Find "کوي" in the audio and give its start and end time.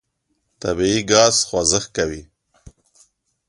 1.97-2.21